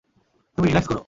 [0.57, 0.99] তুমি রিল্যাক্স করো।